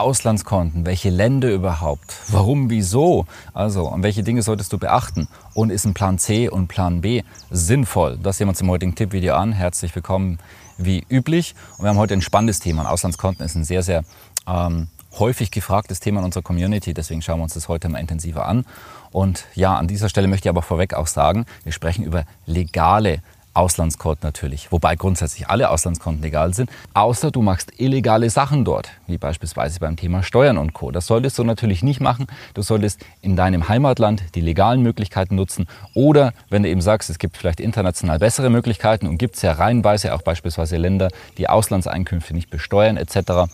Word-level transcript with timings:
Auslandskonten, 0.00 0.86
welche 0.86 1.10
Länder 1.10 1.50
überhaupt, 1.50 2.16
warum, 2.28 2.68
wieso, 2.70 3.26
also 3.52 3.88
und 3.88 4.02
welche 4.02 4.22
Dinge 4.22 4.42
solltest 4.42 4.72
du 4.72 4.78
beachten 4.78 5.28
und 5.54 5.70
ist 5.70 5.84
ein 5.84 5.94
Plan 5.94 6.18
C 6.18 6.48
und 6.48 6.68
Plan 6.68 7.00
B 7.00 7.22
sinnvoll? 7.50 8.18
Das 8.22 8.38
sehen 8.38 8.46
wir 8.46 8.50
uns 8.50 8.60
im 8.60 8.70
heutigen 8.70 8.94
Tippvideo 8.94 9.34
an. 9.34 9.52
Herzlich 9.52 9.94
willkommen 9.94 10.38
wie 10.78 11.06
üblich 11.08 11.54
und 11.78 11.84
wir 11.84 11.90
haben 11.90 11.98
heute 11.98 12.14
ein 12.14 12.22
spannendes 12.22 12.58
Thema. 12.58 12.82
Und 12.82 12.88
Auslandskonten 12.88 13.44
ist 13.44 13.54
ein 13.54 13.64
sehr, 13.64 13.82
sehr 13.82 14.04
ähm, 14.48 14.88
häufig 15.18 15.50
gefragtes 15.50 16.00
Thema 16.00 16.20
in 16.20 16.26
unserer 16.26 16.42
Community, 16.42 16.92
deswegen 16.92 17.22
schauen 17.22 17.38
wir 17.38 17.44
uns 17.44 17.54
das 17.54 17.68
heute 17.68 17.88
mal 17.88 17.98
intensiver 17.98 18.46
an. 18.46 18.66
Und 19.12 19.44
ja, 19.54 19.76
an 19.76 19.86
dieser 19.86 20.08
Stelle 20.08 20.26
möchte 20.26 20.48
ich 20.48 20.50
aber 20.50 20.62
vorweg 20.62 20.94
auch 20.94 21.06
sagen, 21.06 21.46
wir 21.62 21.72
sprechen 21.72 22.04
über 22.04 22.24
legale 22.46 23.20
Auslandskonten 23.54 24.26
natürlich, 24.26 24.70
wobei 24.72 24.96
grundsätzlich 24.96 25.48
alle 25.48 25.70
Auslandskonten 25.70 26.22
legal 26.22 26.52
sind, 26.54 26.70
außer 26.92 27.30
du 27.30 27.40
machst 27.40 27.72
illegale 27.80 28.28
Sachen 28.28 28.64
dort, 28.64 28.90
wie 29.06 29.18
beispielsweise 29.18 29.80
beim 29.80 29.96
Thema 29.96 30.22
Steuern 30.22 30.58
und 30.58 30.74
Co. 30.74 30.90
Das 30.90 31.06
solltest 31.06 31.38
du 31.38 31.44
natürlich 31.44 31.82
nicht 31.82 32.00
machen. 32.00 32.26
Du 32.54 32.62
solltest 32.62 33.00
in 33.22 33.36
deinem 33.36 33.68
Heimatland 33.68 34.22
die 34.34 34.40
legalen 34.40 34.82
Möglichkeiten 34.82 35.36
nutzen 35.36 35.66
oder 35.94 36.32
wenn 36.50 36.62
du 36.62 36.68
eben 36.68 36.80
sagst, 36.80 37.10
es 37.10 37.18
gibt 37.18 37.36
vielleicht 37.36 37.60
international 37.60 38.18
bessere 38.18 38.50
Möglichkeiten 38.50 39.06
und 39.06 39.18
gibt 39.18 39.36
es 39.36 39.42
ja 39.42 39.52
reihenweise 39.52 40.14
auch 40.14 40.22
beispielsweise 40.22 40.76
Länder, 40.76 41.08
die 41.38 41.48
Auslandseinkünfte 41.48 42.34
nicht 42.34 42.50
besteuern 42.50 42.96
etc., 42.96 43.50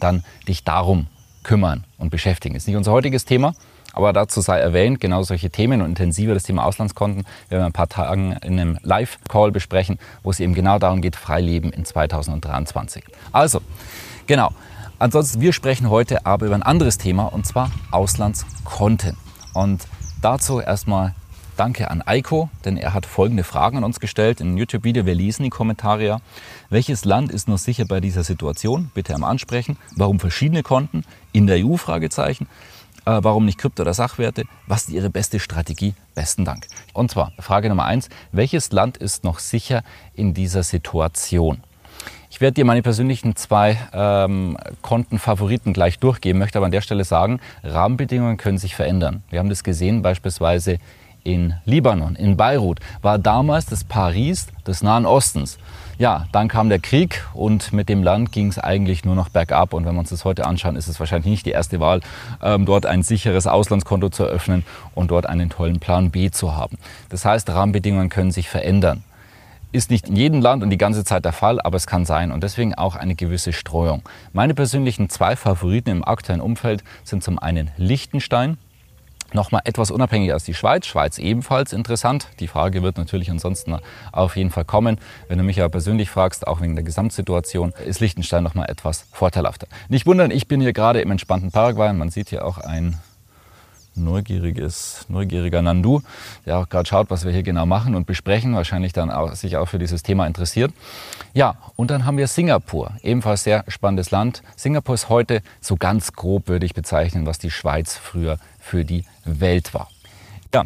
dann 0.00 0.24
dich 0.48 0.64
darum 0.64 1.06
kümmern 1.42 1.84
und 1.98 2.10
beschäftigen. 2.10 2.54
Das 2.54 2.64
ist 2.64 2.66
nicht 2.66 2.76
unser 2.76 2.92
heutiges 2.92 3.24
Thema, 3.24 3.54
aber 3.92 4.12
dazu 4.12 4.40
sei 4.40 4.58
erwähnt, 4.58 5.00
genau 5.00 5.22
solche 5.22 5.50
Themen 5.50 5.80
und 5.82 5.88
intensiver 5.88 6.34
das 6.34 6.44
Thema 6.44 6.64
Auslandskonten 6.64 7.24
werden 7.48 7.50
wir 7.50 7.58
in 7.58 7.64
ein 7.64 7.72
paar 7.72 7.88
Tagen 7.88 8.32
in 8.42 8.58
einem 8.58 8.78
Live-Call 8.82 9.52
besprechen, 9.52 9.98
wo 10.22 10.30
es 10.30 10.40
eben 10.40 10.54
genau 10.54 10.78
darum 10.78 11.00
geht, 11.00 11.16
Freileben 11.16 11.72
in 11.72 11.84
2023. 11.84 13.04
Also, 13.32 13.60
genau. 14.26 14.50
Ansonsten, 14.98 15.40
wir 15.40 15.52
sprechen 15.52 15.90
heute 15.90 16.26
aber 16.26 16.46
über 16.46 16.54
ein 16.54 16.62
anderes 16.62 16.96
Thema 16.96 17.24
und 17.24 17.44
zwar 17.46 17.72
Auslandskonten. 17.90 19.16
Und 19.52 19.86
dazu 20.20 20.60
erstmal 20.60 21.14
Danke 21.56 21.90
an 21.90 22.02
Eiko, 22.02 22.48
denn 22.64 22.78
er 22.78 22.94
hat 22.94 23.04
folgende 23.04 23.44
Fragen 23.44 23.76
an 23.76 23.84
uns 23.84 24.00
gestellt 24.00 24.40
in 24.40 24.48
einem 24.48 24.56
YouTube-Video. 24.56 25.04
Wir 25.04 25.14
lesen 25.14 25.42
die 25.42 25.50
Kommentare 25.50 26.04
ja. 26.04 26.20
Welches 26.70 27.04
Land 27.04 27.30
ist 27.30 27.46
noch 27.46 27.58
sicher 27.58 27.84
bei 27.84 28.00
dieser 28.00 28.24
Situation? 28.24 28.90
Bitte 28.94 29.14
am 29.14 29.22
Ansprechen. 29.22 29.76
Warum 29.94 30.18
verschiedene 30.18 30.62
Konten? 30.62 31.04
In 31.32 31.46
der 31.46 31.64
EU? 31.64 31.76
Fragezeichen. 31.76 32.46
Äh, 33.04 33.18
warum 33.22 33.44
nicht 33.44 33.58
Krypto 33.58 33.82
oder 33.82 33.94
Sachwerte? 33.94 34.44
Was 34.66 34.82
ist 34.82 34.90
Ihre 34.90 35.10
beste 35.10 35.40
Strategie? 35.40 35.94
Besten 36.14 36.44
Dank. 36.44 36.66
Und 36.92 37.10
zwar 37.10 37.32
Frage 37.38 37.68
Nummer 37.68 37.84
eins. 37.84 38.08
Welches 38.30 38.70
Land 38.70 38.96
ist 38.96 39.24
noch 39.24 39.38
sicher 39.40 39.82
in 40.14 40.34
dieser 40.34 40.62
Situation? 40.62 41.62
Ich 42.30 42.40
werde 42.40 42.54
dir 42.54 42.64
meine 42.64 42.82
persönlichen 42.82 43.36
zwei 43.36 43.78
ähm, 43.92 44.56
Kontenfavoriten 44.80 45.72
gleich 45.72 45.98
durchgeben, 45.98 46.38
möchte 46.38 46.58
aber 46.58 46.66
an 46.66 46.72
der 46.72 46.80
Stelle 46.80 47.04
sagen, 47.04 47.40
Rahmenbedingungen 47.62 48.38
können 48.38 48.56
sich 48.56 48.74
verändern. 48.74 49.22
Wir 49.30 49.38
haben 49.38 49.50
das 49.50 49.64
gesehen 49.64 50.00
beispielsweise 50.02 50.78
in 51.24 51.54
Libanon, 51.64 52.16
in 52.16 52.36
Beirut, 52.36 52.80
war 53.00 53.18
damals 53.18 53.66
das 53.66 53.84
Paris 53.84 54.48
des 54.66 54.82
Nahen 54.82 55.06
Ostens. 55.06 55.58
Ja, 55.98 56.26
dann 56.32 56.48
kam 56.48 56.68
der 56.68 56.78
Krieg 56.78 57.24
und 57.34 57.72
mit 57.72 57.88
dem 57.88 58.02
Land 58.02 58.32
ging 58.32 58.48
es 58.48 58.58
eigentlich 58.58 59.04
nur 59.04 59.14
noch 59.14 59.28
bergab. 59.28 59.72
Und 59.72 59.84
wenn 59.84 59.94
wir 59.94 60.00
uns 60.00 60.10
das 60.10 60.24
heute 60.24 60.46
anschauen, 60.46 60.74
ist 60.74 60.88
es 60.88 60.98
wahrscheinlich 60.98 61.30
nicht 61.30 61.46
die 61.46 61.50
erste 61.50 61.80
Wahl, 61.80 62.00
ähm, 62.42 62.66
dort 62.66 62.86
ein 62.86 63.02
sicheres 63.02 63.46
Auslandskonto 63.46 64.08
zu 64.08 64.24
eröffnen 64.24 64.64
und 64.94 65.10
dort 65.10 65.26
einen 65.26 65.50
tollen 65.50 65.78
Plan 65.78 66.10
B 66.10 66.30
zu 66.30 66.56
haben. 66.56 66.78
Das 67.08 67.24
heißt, 67.24 67.48
Rahmenbedingungen 67.50 68.08
können 68.08 68.32
sich 68.32 68.48
verändern. 68.48 69.04
Ist 69.70 69.90
nicht 69.90 70.08
in 70.08 70.16
jedem 70.16 70.40
Land 70.40 70.62
und 70.62 70.70
die 70.70 70.78
ganze 70.78 71.04
Zeit 71.04 71.24
der 71.24 71.32
Fall, 71.32 71.60
aber 71.60 71.76
es 71.76 71.86
kann 71.86 72.04
sein 72.04 72.32
und 72.32 72.42
deswegen 72.42 72.74
auch 72.74 72.96
eine 72.96 73.14
gewisse 73.14 73.52
Streuung. 73.52 74.02
Meine 74.32 74.54
persönlichen 74.54 75.08
zwei 75.08 75.36
Favoriten 75.36 75.90
im 75.90 76.04
aktuellen 76.04 76.42
Umfeld 76.42 76.84
sind 77.04 77.22
zum 77.22 77.38
einen 77.38 77.70
Liechtenstein 77.76 78.58
Nochmal 79.34 79.62
etwas 79.64 79.90
unabhängiger 79.90 80.34
als 80.34 80.44
die 80.44 80.54
Schweiz. 80.54 80.86
Schweiz 80.86 81.18
ebenfalls 81.18 81.72
interessant. 81.72 82.28
Die 82.40 82.48
Frage 82.48 82.82
wird 82.82 82.98
natürlich 82.98 83.30
ansonsten 83.30 83.76
auf 84.12 84.36
jeden 84.36 84.50
Fall 84.50 84.64
kommen. 84.64 84.98
Wenn 85.28 85.38
du 85.38 85.44
mich 85.44 85.56
ja 85.56 85.68
persönlich 85.68 86.10
fragst, 86.10 86.46
auch 86.46 86.60
wegen 86.60 86.74
der 86.74 86.84
Gesamtsituation, 86.84 87.72
ist 87.86 88.00
Liechtenstein 88.00 88.44
nochmal 88.44 88.70
etwas 88.70 89.06
vorteilhafter. 89.12 89.66
Nicht 89.88 90.06
wundern, 90.06 90.30
ich 90.30 90.48
bin 90.48 90.60
hier 90.60 90.72
gerade 90.72 91.00
im 91.00 91.10
entspannten 91.10 91.50
Paraguay. 91.50 91.92
Man 91.92 92.10
sieht 92.10 92.28
hier 92.28 92.44
auch 92.44 92.58
ein 92.58 92.98
neugieriges, 93.94 95.06
neugieriger 95.08 95.62
Nandu, 95.62 96.00
der 96.46 96.58
auch 96.58 96.68
gerade 96.68 96.88
schaut, 96.88 97.10
was 97.10 97.24
wir 97.24 97.32
hier 97.32 97.42
genau 97.42 97.66
machen 97.66 97.94
und 97.94 98.06
besprechen, 98.06 98.54
wahrscheinlich 98.54 98.92
dann 98.92 99.10
auch, 99.10 99.34
sich 99.34 99.56
auch 99.56 99.66
für 99.66 99.78
dieses 99.78 100.02
Thema 100.02 100.26
interessiert. 100.26 100.72
Ja, 101.34 101.56
und 101.76 101.90
dann 101.90 102.04
haben 102.04 102.16
wir 102.16 102.26
Singapur, 102.26 102.92
ebenfalls 103.02 103.44
sehr 103.44 103.64
spannendes 103.68 104.10
Land. 104.10 104.42
Singapur 104.56 104.94
ist 104.94 105.08
heute 105.08 105.42
so 105.60 105.76
ganz 105.76 106.12
grob, 106.12 106.48
würde 106.48 106.66
ich 106.66 106.74
bezeichnen, 106.74 107.26
was 107.26 107.38
die 107.38 107.50
Schweiz 107.50 107.96
früher 107.96 108.38
für 108.58 108.84
die 108.84 109.04
Welt 109.24 109.74
war. 109.74 109.88
Ja, 110.54 110.64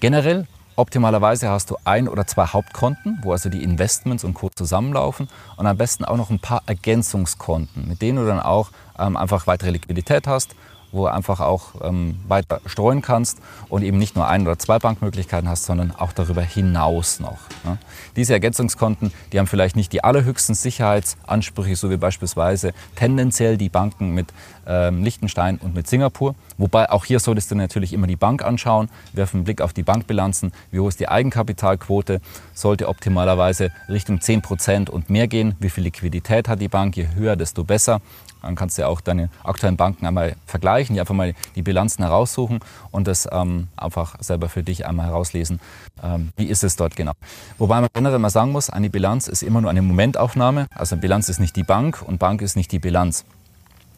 generell 0.00 0.46
Optimalerweise 0.80 1.50
hast 1.50 1.68
du 1.70 1.76
ein 1.84 2.08
oder 2.08 2.26
zwei 2.26 2.46
Hauptkonten, 2.46 3.18
wo 3.22 3.32
also 3.32 3.50
die 3.50 3.62
Investments 3.62 4.24
und 4.24 4.32
Co. 4.32 4.48
zusammenlaufen 4.48 5.28
und 5.58 5.66
am 5.66 5.76
besten 5.76 6.06
auch 6.06 6.16
noch 6.16 6.30
ein 6.30 6.38
paar 6.38 6.62
Ergänzungskonten, 6.64 7.86
mit 7.86 8.00
denen 8.00 8.16
du 8.16 8.24
dann 8.24 8.40
auch 8.40 8.70
ähm, 8.98 9.18
einfach 9.18 9.46
weitere 9.46 9.72
Liquidität 9.72 10.26
hast 10.26 10.54
wo 10.92 11.06
du 11.06 11.12
einfach 11.12 11.40
auch 11.40 11.74
ähm, 11.82 12.16
weiter 12.26 12.60
streuen 12.66 13.02
kannst 13.02 13.38
und 13.68 13.82
eben 13.82 13.98
nicht 13.98 14.16
nur 14.16 14.26
ein 14.26 14.42
oder 14.42 14.58
zwei 14.58 14.78
Bankmöglichkeiten 14.78 15.48
hast, 15.48 15.64
sondern 15.64 15.92
auch 15.96 16.12
darüber 16.12 16.42
hinaus 16.42 17.20
noch. 17.20 17.38
Ne? 17.64 17.78
Diese 18.16 18.32
Ergänzungskonten, 18.32 19.12
die 19.32 19.38
haben 19.38 19.46
vielleicht 19.46 19.76
nicht 19.76 19.92
die 19.92 20.02
allerhöchsten 20.02 20.54
Sicherheitsansprüche, 20.54 21.76
so 21.76 21.90
wie 21.90 21.96
beispielsweise 21.96 22.72
tendenziell 22.96 23.56
die 23.56 23.68
Banken 23.68 24.14
mit 24.14 24.32
ähm, 24.66 25.02
Liechtenstein 25.02 25.58
und 25.58 25.74
mit 25.74 25.88
Singapur. 25.88 26.34
Wobei 26.58 26.90
auch 26.90 27.04
hier 27.04 27.20
solltest 27.20 27.50
du 27.50 27.54
natürlich 27.54 27.92
immer 27.92 28.06
die 28.06 28.16
Bank 28.16 28.44
anschauen, 28.44 28.88
werfen 29.12 29.38
einen 29.38 29.44
Blick 29.44 29.60
auf 29.60 29.72
die 29.72 29.82
Bankbilanzen, 29.82 30.52
wie 30.70 30.80
hoch 30.80 30.88
ist 30.88 31.00
die 31.00 31.08
Eigenkapitalquote, 31.08 32.20
sollte 32.54 32.88
optimalerweise 32.88 33.70
Richtung 33.88 34.18
10% 34.18 34.90
und 34.90 35.10
mehr 35.10 35.26
gehen, 35.28 35.54
wie 35.58 35.70
viel 35.70 35.84
Liquidität 35.84 36.48
hat 36.48 36.60
die 36.60 36.68
Bank, 36.68 36.96
je 36.96 37.08
höher, 37.14 37.36
desto 37.36 37.64
besser. 37.64 38.00
Dann 38.42 38.54
kannst 38.54 38.78
du 38.78 38.82
ja 38.82 38.88
auch 38.88 39.00
deine 39.00 39.28
aktuellen 39.42 39.76
Banken 39.76 40.06
einmal 40.06 40.36
vergleichen, 40.46 40.70
die 40.88 41.00
einfach 41.00 41.14
mal 41.14 41.34
die 41.54 41.62
Bilanzen 41.62 42.02
heraussuchen 42.02 42.60
und 42.90 43.06
das 43.06 43.28
ähm, 43.30 43.68
einfach 43.76 44.16
selber 44.20 44.48
für 44.48 44.62
dich 44.62 44.86
einmal 44.86 45.06
herauslesen. 45.06 45.60
Ähm, 46.02 46.30
wie 46.36 46.46
ist 46.46 46.64
es 46.64 46.76
dort 46.76 46.96
genau? 46.96 47.12
Wobei 47.58 47.80
man 47.80 47.90
generell 47.92 48.18
mal 48.18 48.30
sagen 48.30 48.52
muss, 48.52 48.70
eine 48.70 48.90
Bilanz 48.90 49.28
ist 49.28 49.42
immer 49.42 49.60
nur 49.60 49.70
eine 49.70 49.82
Momentaufnahme. 49.82 50.66
Also 50.74 50.96
Bilanz 50.96 51.28
ist 51.28 51.40
nicht 51.40 51.56
die 51.56 51.64
Bank 51.64 52.02
und 52.02 52.18
Bank 52.18 52.42
ist 52.42 52.56
nicht 52.56 52.72
die 52.72 52.78
Bilanz. 52.78 53.24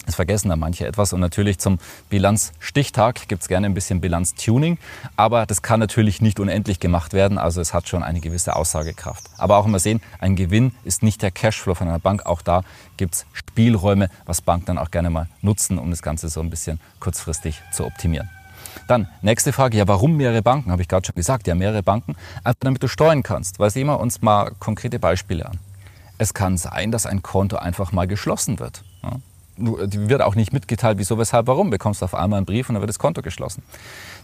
Das 0.06 0.16
vergessen 0.16 0.48
da 0.48 0.56
manche 0.56 0.86
etwas. 0.86 1.12
Und 1.12 1.20
natürlich 1.20 1.58
zum 1.58 1.78
Bilanzstichtag 2.10 3.28
gibt 3.28 3.42
es 3.42 3.48
gerne 3.48 3.66
ein 3.66 3.74
bisschen 3.74 4.00
Bilanztuning. 4.00 4.78
Aber 5.16 5.46
das 5.46 5.62
kann 5.62 5.78
natürlich 5.78 6.20
nicht 6.20 6.40
unendlich 6.40 6.80
gemacht 6.80 7.12
werden. 7.12 7.38
Also 7.38 7.60
es 7.60 7.72
hat 7.72 7.88
schon 7.88 8.02
eine 8.02 8.20
gewisse 8.20 8.56
Aussagekraft. 8.56 9.24
Aber 9.38 9.58
auch 9.58 9.66
immer 9.66 9.78
sehen, 9.78 10.00
ein 10.18 10.34
Gewinn 10.34 10.74
ist 10.84 11.02
nicht 11.02 11.22
der 11.22 11.30
Cashflow 11.30 11.74
von 11.74 11.88
einer 11.88 12.00
Bank. 12.00 12.26
Auch 12.26 12.42
da 12.42 12.62
gibt 12.96 13.14
es 13.14 13.26
Spielräume, 13.32 14.08
was 14.26 14.40
Banken 14.40 14.66
dann 14.66 14.78
auch 14.78 14.90
gerne 14.90 15.10
mal 15.10 15.28
nutzen, 15.40 15.78
um 15.78 15.90
das 15.90 16.02
Ganze 16.02 16.28
so 16.28 16.40
ein 16.40 16.50
bisschen 16.50 16.80
kurzfristig 16.98 17.62
zu 17.72 17.86
optimieren. 17.86 18.28
Dann 18.88 19.08
nächste 19.20 19.52
Frage, 19.52 19.76
ja, 19.76 19.86
warum 19.86 20.16
mehrere 20.16 20.42
Banken? 20.42 20.72
Habe 20.72 20.82
ich 20.82 20.88
gerade 20.88 21.06
schon 21.06 21.14
gesagt, 21.14 21.46
ja, 21.46 21.54
mehrere 21.54 21.82
Banken, 21.82 22.16
einfach 22.42 22.60
damit 22.60 22.82
du 22.82 22.88
steuern 22.88 23.22
kannst. 23.22 23.58
Weil 23.58 23.70
sehen 23.70 23.86
wir 23.86 24.00
uns 24.00 24.22
mal 24.22 24.52
konkrete 24.58 24.98
Beispiele 24.98 25.46
an. 25.46 25.58
Es 26.18 26.34
kann 26.34 26.56
sein, 26.56 26.90
dass 26.90 27.06
ein 27.06 27.22
Konto 27.22 27.56
einfach 27.56 27.92
mal 27.92 28.06
geschlossen 28.06 28.58
wird. 28.58 28.82
Ja? 29.02 29.16
Wird 29.62 30.22
auch 30.22 30.34
nicht 30.34 30.52
mitgeteilt, 30.52 30.98
wieso, 30.98 31.18
weshalb, 31.18 31.46
warum. 31.46 31.70
Bekommst 31.70 32.02
auf 32.02 32.14
einmal 32.14 32.38
einen 32.38 32.46
Brief 32.46 32.68
und 32.68 32.74
dann 32.74 32.82
wird 32.82 32.90
das 32.90 32.98
Konto 32.98 33.22
geschlossen. 33.22 33.62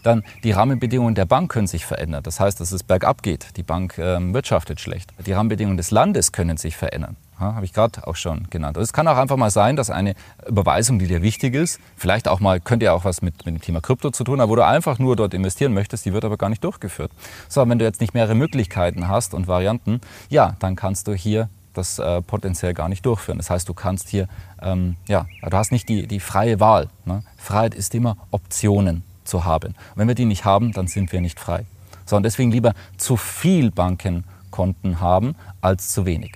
Dann 0.03 0.23
die 0.43 0.51
Rahmenbedingungen 0.51 1.15
der 1.15 1.25
Bank 1.25 1.51
können 1.51 1.67
sich 1.67 1.85
verändern. 1.85 2.23
Das 2.23 2.39
heißt, 2.39 2.59
dass 2.59 2.71
es 2.71 2.83
bergab 2.83 3.23
geht. 3.23 3.57
Die 3.57 3.63
Bank 3.63 3.97
ähm, 3.97 4.33
wirtschaftet 4.33 4.79
schlecht. 4.79 5.11
Die 5.25 5.33
Rahmenbedingungen 5.33 5.77
des 5.77 5.91
Landes 5.91 6.31
können 6.31 6.57
sich 6.57 6.77
verändern. 6.77 7.15
Ja, 7.39 7.55
Habe 7.55 7.65
ich 7.65 7.73
gerade 7.73 8.05
auch 8.05 8.17
schon 8.17 8.47
genannt. 8.49 8.77
Also 8.77 8.83
es 8.83 8.93
kann 8.93 9.07
auch 9.07 9.17
einfach 9.17 9.37
mal 9.37 9.49
sein, 9.49 9.77
dass 9.77 9.89
eine 9.89 10.15
Überweisung, 10.45 10.99
die 10.99 11.07
dir 11.07 11.21
wichtig 11.21 11.55
ist, 11.55 11.79
vielleicht 11.95 12.27
auch 12.27 12.41
mal, 12.41 12.59
könnte 12.59 12.85
ja 12.85 12.93
auch 12.93 13.05
was 13.05 13.21
mit, 13.21 13.45
mit 13.45 13.55
dem 13.55 13.61
Thema 13.61 13.79
Krypto 13.79 14.11
zu 14.11 14.25
tun 14.25 14.41
haben, 14.41 14.49
wo 14.49 14.55
du 14.57 14.65
einfach 14.65 14.99
nur 14.99 15.15
dort 15.15 15.33
investieren 15.33 15.73
möchtest, 15.73 16.05
die 16.05 16.13
wird 16.13 16.25
aber 16.25 16.37
gar 16.37 16.49
nicht 16.49 16.63
durchgeführt. 16.63 17.11
So, 17.47 17.67
wenn 17.67 17.79
du 17.79 17.85
jetzt 17.85 18.01
nicht 18.01 18.13
mehrere 18.13 18.35
Möglichkeiten 18.35 19.07
hast 19.07 19.33
und 19.33 19.47
Varianten, 19.47 20.01
ja, 20.29 20.57
dann 20.59 20.75
kannst 20.75 21.07
du 21.07 21.13
hier 21.13 21.49
das 21.79 21.99
äh, 21.99 22.21
potenziell 22.21 22.73
gar 22.73 22.89
nicht 22.89 23.05
durchführen. 23.05 23.37
Das 23.37 23.49
heißt, 23.49 23.67
du 23.67 23.73
kannst 23.73 24.09
hier, 24.09 24.27
ähm, 24.61 24.95
ja, 25.07 25.25
du 25.41 25.57
hast 25.57 25.71
nicht 25.71 25.89
die, 25.89 26.07
die 26.07 26.19
freie 26.19 26.59
Wahl. 26.59 26.89
Ne? 27.05 27.23
Freiheit 27.37 27.73
ist 27.73 27.95
immer 27.95 28.17
Optionen 28.31 29.03
zu 29.23 29.45
haben. 29.45 29.69
Und 29.69 29.95
wenn 29.95 30.07
wir 30.07 30.15
die 30.15 30.25
nicht 30.25 30.45
haben, 30.45 30.71
dann 30.71 30.87
sind 30.87 31.11
wir 31.11 31.21
nicht 31.21 31.39
frei. 31.39 31.65
Sondern 32.05 32.23
deswegen 32.23 32.51
lieber 32.51 32.73
zu 32.97 33.17
viel 33.17 33.71
Bankenkonten 33.71 34.99
haben 34.99 35.35
als 35.61 35.89
zu 35.89 36.05
wenig. 36.05 36.33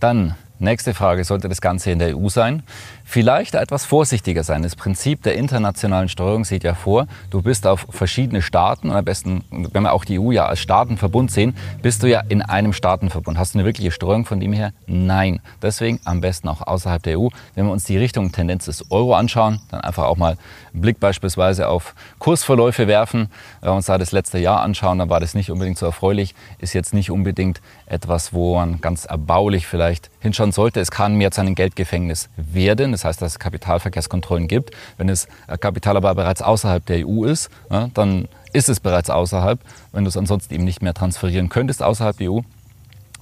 Dann 0.00 0.34
nächste 0.58 0.94
Frage, 0.94 1.24
sollte 1.24 1.48
das 1.48 1.60
Ganze 1.60 1.90
in 1.90 1.98
der 1.98 2.16
EU 2.16 2.28
sein? 2.28 2.62
Vielleicht 3.06 3.54
etwas 3.54 3.84
vorsichtiger 3.84 4.42
sein. 4.42 4.62
Das 4.62 4.74
Prinzip 4.74 5.22
der 5.22 5.36
internationalen 5.36 6.08
Steuerung 6.08 6.44
sieht 6.44 6.64
ja 6.64 6.74
vor, 6.74 7.06
du 7.30 7.40
bist 7.40 7.66
auf 7.66 7.86
verschiedene 7.88 8.42
Staaten 8.42 8.90
und 8.90 8.96
am 8.96 9.04
besten, 9.04 9.44
wenn 9.50 9.84
wir 9.84 9.92
auch 9.92 10.04
die 10.04 10.18
EU 10.18 10.32
ja 10.32 10.46
als 10.46 10.58
Staatenverbund 10.58 11.30
sehen, 11.30 11.56
bist 11.80 12.02
du 12.02 12.08
ja 12.08 12.20
in 12.28 12.42
einem 12.42 12.72
Staatenverbund. 12.72 13.38
Hast 13.38 13.54
du 13.54 13.58
eine 13.58 13.64
wirkliche 13.64 13.92
Steuerung 13.92 14.26
von 14.26 14.40
dem 14.40 14.52
her? 14.52 14.72
Nein. 14.86 15.40
Deswegen 15.62 16.00
am 16.04 16.20
besten 16.20 16.48
auch 16.48 16.66
außerhalb 16.66 17.02
der 17.04 17.18
EU. 17.18 17.28
Wenn 17.54 17.66
wir 17.66 17.72
uns 17.72 17.84
die 17.84 17.96
Richtung 17.96 18.32
Tendenz 18.32 18.64
des 18.64 18.90
Euro 18.90 19.14
anschauen, 19.14 19.60
dann 19.70 19.82
einfach 19.82 20.04
auch 20.04 20.16
mal 20.16 20.36
einen 20.72 20.80
Blick 20.82 20.98
beispielsweise 20.98 21.68
auf 21.68 21.94
Kursverläufe 22.18 22.88
werfen. 22.88 23.30
Wenn 23.60 23.70
wir 23.70 23.74
uns 23.76 23.86
da 23.86 23.98
das 23.98 24.10
letzte 24.10 24.38
Jahr 24.38 24.62
anschauen, 24.62 24.98
dann 24.98 25.08
war 25.08 25.20
das 25.20 25.34
nicht 25.34 25.52
unbedingt 25.52 25.78
so 25.78 25.86
erfreulich. 25.86 26.34
Ist 26.58 26.72
jetzt 26.72 26.92
nicht 26.92 27.12
unbedingt 27.12 27.60
etwas, 27.86 28.32
wo 28.32 28.56
man 28.56 28.80
ganz 28.80 29.04
erbaulich 29.04 29.68
vielleicht 29.68 30.10
hinschauen 30.18 30.50
sollte. 30.50 30.80
Es 30.80 30.90
kann 30.90 31.14
mehr 31.14 31.30
zu 31.30 31.40
einem 31.40 31.54
Geldgefängnis 31.54 32.28
werden. 32.36 32.95
Das 32.96 33.04
heißt, 33.04 33.20
dass 33.20 33.32
es 33.32 33.38
Kapitalverkehrskontrollen 33.38 34.48
gibt. 34.48 34.70
Wenn 34.96 35.08
das 35.08 35.28
äh, 35.48 35.58
Kapital 35.58 35.98
aber 35.98 36.14
bereits 36.14 36.40
außerhalb 36.40 36.84
der 36.86 37.06
EU 37.06 37.24
ist, 37.24 37.50
dann 37.92 38.28
ist 38.54 38.70
es 38.70 38.80
bereits 38.80 39.10
außerhalb. 39.10 39.60
Wenn 39.92 40.04
du 40.04 40.08
es 40.08 40.16
ansonsten 40.16 40.54
eben 40.54 40.64
nicht 40.64 40.80
mehr 40.80 40.94
transferieren 40.94 41.50
könntest 41.50 41.82
außerhalb 41.82 42.16
der 42.16 42.32
EU, 42.32 42.40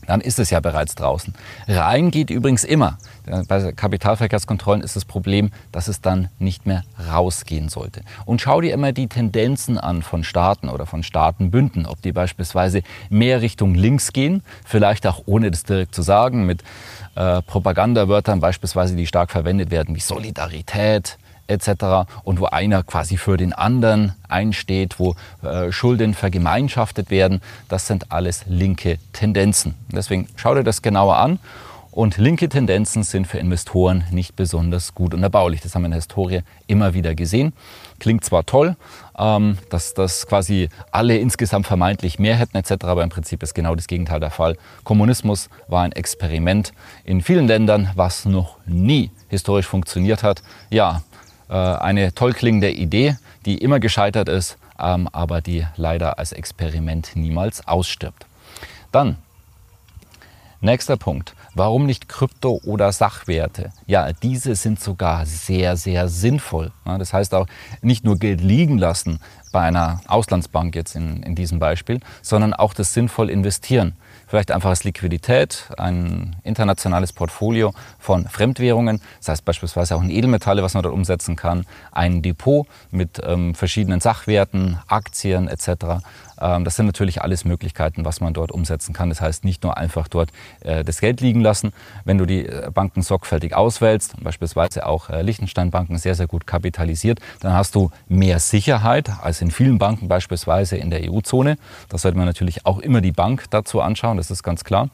dann 0.06 0.20
ist 0.20 0.38
es 0.38 0.50
ja 0.50 0.60
bereits 0.60 0.94
draußen. 0.94 1.34
Rein 1.66 2.10
geht 2.10 2.30
übrigens 2.30 2.62
immer. 2.64 2.98
Bei 3.48 3.72
Kapitalverkehrskontrollen 3.72 4.82
ist 4.82 4.96
das 4.96 5.04
Problem, 5.04 5.50
dass 5.72 5.88
es 5.88 6.00
dann 6.00 6.28
nicht 6.38 6.66
mehr 6.66 6.84
rausgehen 7.10 7.68
sollte. 7.68 8.02
Und 8.26 8.40
schau 8.40 8.60
dir 8.60 8.74
immer 8.74 8.92
die 8.92 9.08
Tendenzen 9.08 9.78
an 9.78 10.02
von 10.02 10.22
Staaten 10.22 10.68
oder 10.68 10.86
von 10.86 11.02
Staatenbünden, 11.02 11.86
ob 11.86 12.02
die 12.02 12.12
beispielsweise 12.12 12.82
mehr 13.08 13.40
Richtung 13.40 13.74
links 13.74 14.12
gehen, 14.12 14.42
vielleicht 14.64 15.06
auch 15.06 15.22
ohne 15.26 15.50
das 15.50 15.64
direkt 15.64 15.94
zu 15.94 16.02
sagen, 16.02 16.44
mit 16.46 16.62
äh, 17.14 17.42
Propagandawörtern 17.42 18.40
beispielsweise, 18.40 18.96
die 18.96 19.06
stark 19.06 19.30
verwendet 19.30 19.70
werden, 19.70 19.94
wie 19.94 20.00
Solidarität, 20.00 21.18
etc. 21.46 22.08
und 22.24 22.40
wo 22.40 22.46
einer 22.46 22.82
quasi 22.82 23.16
für 23.16 23.36
den 23.36 23.52
anderen 23.52 24.14
einsteht, 24.28 24.98
wo 24.98 25.14
äh, 25.42 25.70
Schulden 25.72 26.14
vergemeinschaftet 26.14 27.10
werden. 27.10 27.40
Das 27.68 27.86
sind 27.86 28.12
alles 28.12 28.44
linke 28.46 28.98
Tendenzen. 29.12 29.74
Deswegen 29.92 30.28
schau 30.36 30.54
dir 30.54 30.64
das 30.64 30.82
genauer 30.82 31.16
an. 31.16 31.38
Und 31.94 32.16
linke 32.16 32.48
Tendenzen 32.48 33.04
sind 33.04 33.28
für 33.28 33.38
Investoren 33.38 34.02
nicht 34.10 34.34
besonders 34.34 34.96
gut 34.96 35.14
und 35.14 35.22
erbaulich. 35.22 35.60
Das 35.60 35.76
haben 35.76 35.82
wir 35.82 35.86
in 35.86 35.92
der 35.92 36.00
Historie 36.00 36.40
immer 36.66 36.92
wieder 36.92 37.14
gesehen. 37.14 37.52
Klingt 38.00 38.24
zwar 38.24 38.44
toll, 38.44 38.74
ähm, 39.16 39.58
dass 39.70 39.94
das 39.94 40.26
quasi 40.26 40.70
alle 40.90 41.16
insgesamt 41.16 41.68
vermeintlich 41.68 42.18
mehr 42.18 42.34
hätten 42.34 42.56
etc., 42.56 42.86
aber 42.86 43.04
im 43.04 43.10
Prinzip 43.10 43.44
ist 43.44 43.54
genau 43.54 43.76
das 43.76 43.86
Gegenteil 43.86 44.18
der 44.18 44.32
Fall. 44.32 44.56
Kommunismus 44.82 45.48
war 45.68 45.84
ein 45.84 45.92
Experiment 45.92 46.72
in 47.04 47.22
vielen 47.22 47.46
Ländern, 47.46 47.88
was 47.94 48.24
noch 48.24 48.56
nie 48.66 49.12
historisch 49.28 49.66
funktioniert 49.66 50.24
hat. 50.24 50.42
Ja, 50.70 51.02
äh, 51.48 51.54
eine 51.54 52.12
tollklingende 52.12 52.72
Idee, 52.72 53.18
die 53.46 53.58
immer 53.58 53.78
gescheitert 53.78 54.28
ist, 54.28 54.58
ähm, 54.80 55.08
aber 55.12 55.40
die 55.40 55.64
leider 55.76 56.18
als 56.18 56.32
Experiment 56.32 57.14
niemals 57.14 57.68
ausstirbt. 57.68 58.26
Dann, 58.90 59.16
nächster 60.60 60.96
Punkt. 60.96 61.36
Warum 61.56 61.86
nicht 61.86 62.08
Krypto 62.08 62.60
oder 62.64 62.90
Sachwerte? 62.90 63.72
Ja, 63.86 64.12
diese 64.12 64.56
sind 64.56 64.80
sogar 64.80 65.24
sehr, 65.24 65.76
sehr 65.76 66.08
sinnvoll. 66.08 66.72
Das 66.84 67.12
heißt 67.12 67.32
auch 67.34 67.46
nicht 67.80 68.04
nur 68.04 68.18
Geld 68.18 68.40
liegen 68.40 68.76
lassen 68.76 69.20
bei 69.52 69.60
einer 69.60 70.00
Auslandsbank 70.08 70.74
jetzt 70.74 70.96
in, 70.96 71.22
in 71.22 71.36
diesem 71.36 71.60
Beispiel, 71.60 72.00
sondern 72.22 72.54
auch 72.54 72.74
das 72.74 72.92
sinnvoll 72.92 73.30
investieren 73.30 73.94
vielleicht 74.34 74.50
einfach 74.50 74.70
als 74.70 74.82
Liquidität, 74.82 75.70
ein 75.78 76.34
internationales 76.42 77.12
Portfolio 77.12 77.72
von 78.00 78.26
Fremdwährungen, 78.26 79.00
das 79.20 79.28
heißt 79.28 79.44
beispielsweise 79.44 79.94
auch 79.94 80.02
in 80.02 80.10
Edelmetalle, 80.10 80.60
was 80.64 80.74
man 80.74 80.82
dort 80.82 80.92
umsetzen 80.92 81.36
kann, 81.36 81.66
ein 81.92 82.20
Depot 82.20 82.66
mit 82.90 83.22
ähm, 83.24 83.54
verschiedenen 83.54 84.00
Sachwerten, 84.00 84.80
Aktien 84.88 85.46
etc. 85.46 86.02
Ähm, 86.40 86.64
das 86.64 86.76
sind 86.76 86.86
natürlich 86.86 87.22
alles 87.22 87.44
Möglichkeiten, 87.44 88.04
was 88.04 88.20
man 88.20 88.34
dort 88.34 88.52
umsetzen 88.52 88.92
kann. 88.92 89.08
Das 89.08 89.20
heißt 89.20 89.44
nicht 89.44 89.62
nur 89.62 89.76
einfach 89.76 90.08
dort 90.08 90.30
äh, 90.60 90.84
das 90.84 91.00
Geld 91.00 91.20
liegen 91.20 91.40
lassen. 91.40 91.72
Wenn 92.04 92.18
du 92.18 92.26
die 92.26 92.46
äh, 92.46 92.70
Banken 92.72 93.02
sorgfältig 93.02 93.54
auswählst, 93.54 94.14
beispielsweise 94.22 94.86
auch 94.86 95.10
äh, 95.10 95.22
Liechtenstein-Banken 95.22 95.98
sehr, 95.98 96.14
sehr 96.14 96.26
gut 96.26 96.46
kapitalisiert, 96.46 97.20
dann 97.40 97.52
hast 97.54 97.74
du 97.74 97.90
mehr 98.08 98.38
Sicherheit 98.40 99.10
als 99.22 99.40
in 99.40 99.50
vielen 99.50 99.78
Banken, 99.78 100.08
beispielsweise 100.08 100.76
in 100.76 100.90
der 100.90 101.10
EU-Zone. 101.10 101.56
Da 101.88 101.98
sollte 101.98 102.18
man 102.18 102.26
natürlich 102.26 102.66
auch 102.66 102.78
immer 102.78 103.00
die 103.00 103.12
Bank 103.12 103.44
dazu 103.50 103.80
anschauen, 103.80 104.16
das 104.16 104.23
ist 104.30 104.42
ganz 104.42 104.64
klar. 104.64 104.88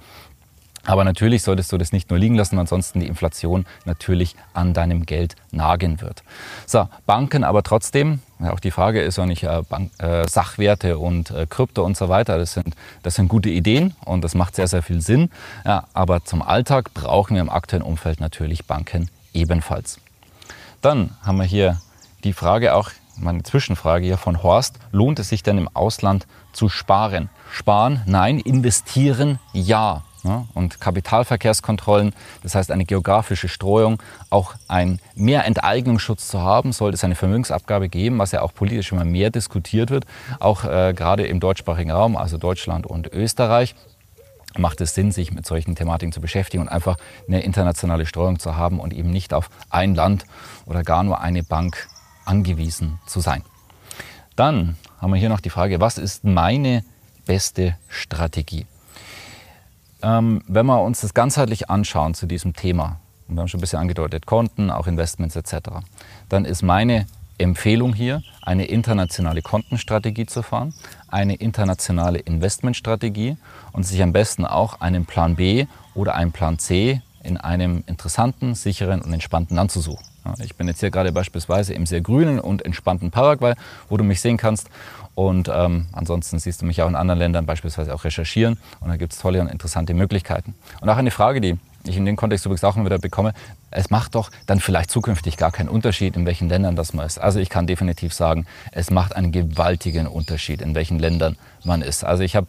Aber 0.87 1.05
natürlich 1.05 1.43
solltest 1.43 1.71
du 1.73 1.79
das 1.79 1.93
nicht 1.93 2.09
nur 2.09 2.19
liegen 2.19 2.37
lassen, 2.37 2.59
ansonsten 2.59 3.00
die 3.00 3.06
Inflation 3.06 3.67
natürlich 3.85 4.35
an 4.55 4.73
deinem 4.73 5.05
Geld 5.05 5.37
nagen 5.50 6.00
wird. 6.00 6.23
So, 6.67 6.88
Banken 7.05 7.44
aber 7.44 7.62
trotzdem, 7.62 8.21
auch 8.41 8.61
die 8.61 8.71
Frage 8.71 9.03
ist 9.03 9.19
ja 9.19 9.27
nicht 9.27 9.43
äh, 9.43 9.62
Bank, 9.69 9.91
äh, 9.99 10.27
Sachwerte 10.27 10.99
und 10.99 11.31
äh, 11.31 11.47
Krypto 11.49 11.85
und 11.85 11.99
so 11.99 12.09
weiter, 12.09 12.38
das 12.38 12.55
sind, 12.55 12.75
das 13.03 13.17
sind 13.17 13.29
gute 13.29 13.50
Ideen 13.50 13.94
und 14.06 14.25
das 14.25 14.35
macht 14.35 14.55
sehr, 14.55 14.69
sehr 14.69 14.82
viel 14.82 15.03
Sinn. 15.03 15.31
Ja, 15.67 15.85
aber 15.93 16.25
zum 16.25 16.41
Alltag 16.41 16.94
brauchen 16.94 17.35
wir 17.35 17.43
im 17.43 17.50
aktuellen 17.50 17.82
Umfeld 17.82 18.21
natürlich 18.21 18.65
Banken 18.65 19.11
ebenfalls. 19.35 20.00
Dann 20.81 21.11
haben 21.23 21.37
wir 21.37 21.44
hier 21.44 21.79
die 22.25 22.32
Frage 22.32 22.75
auch, 22.75 22.91
meine 23.17 23.43
Zwischenfrage 23.43 24.06
hier 24.06 24.17
von 24.17 24.43
Horst, 24.43 24.79
lohnt 24.93 25.19
es 25.19 25.29
sich 25.29 25.43
denn 25.43 25.59
im 25.59 25.69
Ausland 25.75 26.27
zu 26.52 26.69
sparen? 26.69 27.29
Sparen, 27.50 28.02
nein, 28.06 28.38
investieren, 28.38 29.38
ja. 29.52 30.02
Und 30.55 30.81
Kapitalverkehrskontrollen, 30.81 32.12
das 32.43 32.55
heißt 32.55 32.70
eine 32.70 32.85
geografische 32.85 33.49
Streuung, 33.49 34.02
auch 34.29 34.55
ein 34.69 35.00
mehr 35.14 35.47
Enteignungsschutz 35.47 36.29
zu 36.29 36.43
haben, 36.43 36.73
sollte 36.73 36.97
es 36.97 37.05
eine 37.05 37.14
Vermögensabgabe 37.14 37.88
geben, 37.88 38.19
was 38.19 38.32
ja 38.32 38.43
auch 38.43 38.52
politisch 38.52 38.93
immer 38.93 39.06
mehr 39.06 39.31
diskutiert 39.31 39.91
wird, 39.91 40.05
auch 40.38 40.64
äh, 40.64 40.93
gerade 40.94 41.26
im 41.26 41.41
deutschsprachigen 41.41 41.91
Raum, 41.91 42.17
also 42.17 42.37
Deutschland 42.37 42.87
und 42.87 43.11
Österreich 43.12 43.75
macht 44.58 44.81
es 44.81 44.94
Sinn, 44.94 45.12
sich 45.12 45.32
mit 45.32 45.46
solchen 45.46 45.76
Thematiken 45.76 46.12
zu 46.12 46.20
beschäftigen 46.20 46.62
und 46.62 46.69
einfach 46.69 46.96
eine 47.29 47.41
internationale 47.43 48.05
Streuung 48.05 48.38
zu 48.38 48.56
haben 48.56 48.81
und 48.81 48.93
eben 48.93 49.11
nicht 49.11 49.32
auf 49.32 49.49
ein 49.70 49.94
Land 49.94 50.25
oder 50.67 50.82
gar 50.82 51.03
nur 51.05 51.20
eine 51.20 51.43
Bank 51.43 51.88
angewiesen 52.25 52.99
zu 53.06 53.20
sein. 53.20 53.43
Dann 54.36 54.77
haben 55.01 55.13
wir 55.13 55.19
hier 55.19 55.31
noch 55.31 55.41
die 55.41 55.51
Frage, 55.51 55.81
was 55.81 55.99
ist 55.99 56.25
meine 56.25 56.85
beste 57.27 57.77
Strategie? 57.89 58.67
Ähm, 60.03 60.43
wenn 60.47 60.67
wir 60.67 60.83
uns 60.83 61.01
das 61.01 61.15
ganzheitlich 61.15 61.71
anschauen 61.71 62.15
zu 62.15 62.27
diesem 62.27 62.55
Thema, 62.55 63.01
und 63.27 63.37
wir 63.37 63.41
haben 63.41 63.49
schon 63.49 63.59
ein 63.59 63.63
bisschen 63.63 63.79
angedeutet, 63.79 64.27
Konten, 64.27 64.71
auch 64.71 64.87
Investments 64.87 65.37
etc., 65.37 65.71
dann 66.29 66.45
ist 66.45 66.63
meine 66.63 67.07
Empfehlung 67.39 67.95
hier, 67.95 68.23
eine 68.43 68.67
internationale 68.67 69.41
Kontenstrategie 69.41 70.27
zu 70.27 70.43
fahren, 70.43 70.75
eine 71.09 71.35
internationale 71.35 72.19
Investmentstrategie 72.19 73.39
und 73.73 73.85
sich 73.85 74.03
am 74.03 74.13
besten 74.13 74.45
auch 74.45 74.81
einen 74.81 75.07
Plan 75.07 75.37
B 75.37 75.67
oder 75.95 76.15
einen 76.15 76.33
Plan 76.33 76.59
C 76.59 77.01
in 77.31 77.37
einem 77.39 77.82
interessanten, 77.87 78.55
sicheren 78.55 79.01
und 79.01 79.13
entspannten 79.13 79.56
Land 79.56 79.70
zu 79.70 79.81
suchen. 79.81 80.05
Ich 80.43 80.56
bin 80.56 80.69
jetzt 80.69 80.81
hier 80.81 80.91
gerade 80.91 81.13
beispielsweise 81.13 81.72
im 81.72 81.87
sehr 81.87 82.03
grünen 82.03 82.39
und 82.39 82.65
entspannten 82.65 83.10
Paraguay, 83.10 83.55
wo 83.89 83.96
du 83.96 84.05
mich 84.05 84.20
sehen 84.20 84.37
kannst. 84.37 84.69
Und 85.15 85.51
ähm, 85.53 85.87
ansonsten 85.93 86.39
siehst 86.39 86.63
du 86.63 86.67
mich 86.67 86.82
auch 86.82 86.89
in 86.89 86.94
anderen 86.94 87.19
Ländern 87.19 87.46
beispielsweise 87.46 87.94
auch 87.94 88.05
recherchieren. 88.05 88.58
Und 88.81 88.89
da 88.89 88.96
gibt 88.96 89.13
es 89.13 89.19
tolle 89.19 89.41
und 89.41 89.49
interessante 89.49 89.94
Möglichkeiten. 89.94 90.55
Und 90.81 90.89
auch 90.89 90.96
eine 90.96 91.10
Frage, 91.10 91.41
die 91.41 91.58
ich 91.84 91.96
in 91.96 92.05
dem 92.05 92.17
Kontext 92.17 92.44
übrigens 92.44 92.65
auch 92.65 92.77
immer 92.77 92.84
wieder 92.84 92.99
bekomme, 92.99 93.32
es 93.70 93.89
macht 93.89 94.15
doch 94.15 94.31
dann 94.46 94.60
vielleicht 94.60 94.91
zukünftig 94.91 95.37
gar 95.37 95.51
keinen 95.51 95.69
Unterschied, 95.69 96.17
in 96.17 96.27
welchen 96.27 96.49
Ländern 96.49 96.77
das 96.77 96.93
man 96.93 97.06
ist. 97.06 97.19
Also 97.19 97.39
ich 97.39 97.49
kann 97.49 97.67
definitiv 97.67 98.13
sagen, 98.13 98.46
es 98.72 98.91
macht 98.91 99.17
einen 99.17 99.32
gewaltigen 99.32 100.06
Unterschied, 100.06 100.60
in 100.60 100.75
welchen 100.75 100.99
Ländern 100.99 101.37
man 101.65 101.81
ist. 101.81 102.05
Also 102.05 102.22
ich 102.22 102.37
habe 102.37 102.46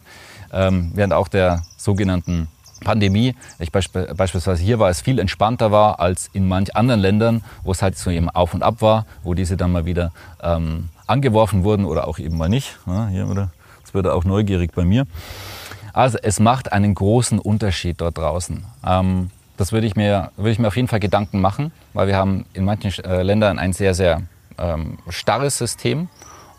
ähm, 0.52 0.92
während 0.94 1.14
auch 1.14 1.28
der 1.28 1.62
sogenannten 1.78 2.48
Pandemie, 2.82 3.34
ich 3.58 3.72
beisp 3.72 3.96
beispielsweise 4.16 4.62
hier 4.62 4.78
war, 4.78 4.90
es 4.90 5.00
viel 5.00 5.18
entspannter 5.18 5.72
war 5.72 6.00
als 6.00 6.28
in 6.32 6.48
manch 6.48 6.74
anderen 6.76 7.00
Ländern, 7.00 7.44
wo 7.62 7.72
es 7.72 7.82
halt 7.82 7.96
so 7.96 8.10
eben 8.10 8.28
auf 8.30 8.54
und 8.54 8.62
ab 8.62 8.76
war, 8.80 9.06
wo 9.22 9.34
diese 9.34 9.56
dann 9.56 9.72
mal 9.72 9.84
wieder 9.84 10.12
ähm, 10.42 10.88
angeworfen 11.06 11.64
wurden 11.64 11.84
oder 11.84 12.06
auch 12.08 12.18
eben 12.18 12.36
mal 12.36 12.48
nicht. 12.48 12.78
Ja, 12.86 13.08
hier 13.08 13.28
wieder, 13.28 13.50
jetzt 13.80 13.94
wird 13.94 14.06
er 14.06 14.14
auch 14.14 14.24
neugierig 14.24 14.72
bei 14.74 14.84
mir. 14.84 15.06
Also 15.92 16.18
es 16.22 16.40
macht 16.40 16.72
einen 16.72 16.94
großen 16.94 17.38
Unterschied 17.38 18.00
dort 18.00 18.16
draußen. 18.18 18.64
Ähm, 18.86 19.30
das 19.56 19.72
würde 19.72 19.86
ich, 19.86 19.94
mir, 19.94 20.30
würde 20.36 20.50
ich 20.50 20.58
mir 20.58 20.68
auf 20.68 20.76
jeden 20.76 20.88
Fall 20.88 21.00
Gedanken 21.00 21.40
machen, 21.40 21.72
weil 21.92 22.06
wir 22.06 22.16
haben 22.16 22.46
in 22.54 22.64
manchen 22.64 23.04
äh, 23.04 23.22
Ländern 23.22 23.58
ein 23.58 23.72
sehr, 23.72 23.94
sehr 23.94 24.22
ähm, 24.58 24.98
starres 25.08 25.58
System 25.58 26.08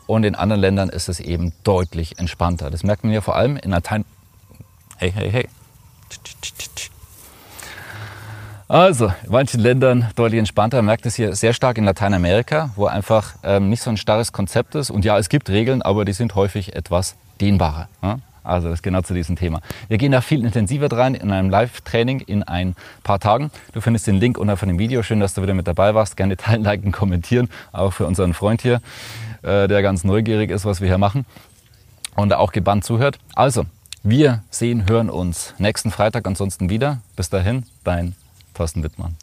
und 0.06 0.24
in 0.24 0.36
anderen 0.36 0.62
Ländern 0.62 0.90
ist 0.90 1.10
es 1.10 1.20
eben 1.20 1.54
deutlich 1.64 2.20
entspannter. 2.20 2.70
Das 2.70 2.84
merkt 2.84 3.04
man 3.04 3.14
ja 3.14 3.22
vor 3.22 3.36
allem 3.36 3.58
in 3.58 3.72
Latein... 3.72 4.06
Hey, 4.98 5.12
hey, 5.12 5.32
hey. 5.32 5.50
Also, 8.68 9.08
in 9.24 9.32
manchen 9.32 9.60
Ländern 9.60 10.10
deutlich 10.16 10.40
entspannter. 10.40 10.78
Man 10.78 10.86
merkt 10.86 11.06
es 11.06 11.16
hier 11.16 11.36
sehr 11.36 11.54
stark 11.54 11.78
in 11.78 11.84
Lateinamerika, 11.84 12.72
wo 12.76 12.86
einfach 12.86 13.36
ähm, 13.44 13.70
nicht 13.70 13.84
so 13.84 13.90
ein 13.90 13.98
starres 13.98 14.32
Konzept 14.32 14.76
ist. 14.76 14.90
Und 14.90 15.06
ja, 15.06 15.18
es 15.18 15.30
gibt 15.30 15.50
Regeln, 15.50 15.82
aber 15.82 16.06
die 16.06 16.14
sind 16.14 16.34
häufig 16.36 16.76
etwas 16.76 17.16
dehnbarer. 17.40 17.88
Ja? 18.02 18.20
Also 18.44 18.70
das 18.70 18.80
ist 18.80 18.84
genau 18.84 19.02
zu 19.02 19.14
diesem 19.14 19.36
Thema. 19.36 19.62
Wir 19.88 19.98
gehen 19.98 20.12
da 20.12 20.22
viel 20.22 20.44
intensiver 20.44 20.92
rein 20.92 21.16
in 21.16 21.32
einem 21.32 21.50
Live-Training 21.50 22.22
in 22.22 22.44
ein 22.44 22.76
paar 23.04 23.20
Tagen. 23.20 23.52
Du 23.74 23.82
findest 23.82 24.08
den 24.08 24.16
Link 24.16 24.38
unter 24.38 24.58
von 24.58 24.68
dem 24.68 24.80
Video. 24.80 25.02
Schön, 25.04 25.20
dass 25.20 25.34
du 25.34 25.42
wieder 25.42 25.54
mit 25.54 25.68
dabei 25.68 25.96
warst. 25.96 26.18
Gerne 26.18 26.36
teilen, 26.36 26.64
liken, 26.64 26.92
kommentieren. 26.92 27.50
Auch 27.72 27.92
für 27.92 28.06
unseren 28.06 28.34
Freund 28.34 28.62
hier, 28.62 28.82
äh, 29.44 29.68
der 29.68 29.82
ganz 29.82 30.04
neugierig 30.04 30.52
ist, 30.52 30.66
was 30.66 30.82
wir 30.82 30.88
hier 30.88 30.98
machen 30.98 31.26
und 32.16 32.34
auch 32.34 32.52
gebannt 32.52 32.84
zuhört. 32.84 33.18
Also, 33.34 33.66
wir 34.04 34.44
sehen, 34.50 34.90
hören 34.90 35.10
uns 35.10 35.54
nächsten 35.58 35.90
Freitag 35.90 36.28
ansonsten 36.28 36.70
wieder. 36.70 37.00
Bis 37.16 37.30
dahin, 37.30 37.64
dein 37.86 38.16
Thorsten 38.54 38.84
Wittmann. 38.84 39.16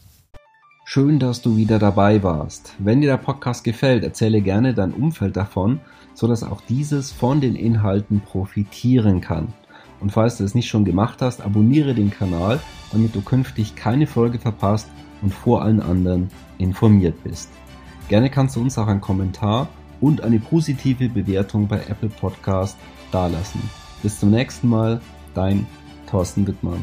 Schön, 0.87 1.19
dass 1.19 1.43
du 1.43 1.57
wieder 1.57 1.79
dabei 1.79 2.23
warst. 2.23 2.75
Wenn 2.79 3.03
dir 3.03 3.11
der 3.11 3.19
Podcast 3.19 3.63
gefällt, 3.63 4.03
erzähle 4.03 4.41
gerne 4.41 4.75
dein 4.75 4.93
Umfeld 4.93 5.37
davon, 5.37 5.81
sodass 6.15 6.43
auch 6.43 6.63
dieses 6.63 7.13
von 7.13 7.41
den 7.41 7.55
Inhalten 7.55 8.21
profitieren 8.21 9.21
kann. 9.21 9.53
Und 10.01 10.13
falls 10.13 10.39
du 10.39 10.45
es 10.45 10.55
nicht 10.55 10.69
schon 10.69 10.87
gemacht 10.87 11.21
hast, 11.21 11.43
abonniere 11.43 11.95
den 11.95 12.11
Kanal, 12.11 12.59
damit 12.91 13.15
du 13.15 13.21
künftig 13.21 13.77
keine 13.77 14.07
Folge 14.07 14.39
verpasst 14.39 14.89
und 15.21 15.33
vor 15.33 15.63
allen 15.63 15.81
anderen 15.81 16.31
informiert 16.59 17.23
bist. 17.23 17.51
Gerne 18.09 18.31
kannst 18.31 18.57
du 18.57 18.61
uns 18.61 18.79
auch 18.79 18.89
einen 18.89 19.03
Kommentar 19.03 19.69
und 20.01 20.23
eine 20.23 20.41
positive 20.41 21.11
Bewertung 21.11 21.69
bei 21.69 21.77
Apple 21.89 22.09
Podcast 22.09 22.77
dalassen. 23.13 23.61
Bis 24.03 24.19
zum 24.19 24.31
nächsten 24.31 24.69
Mal, 24.69 25.01
dein 25.35 25.67
Thorsten 26.11 26.47
Wittmann. 26.47 26.83